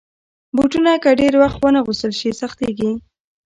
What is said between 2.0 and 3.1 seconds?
شي، سختېږي.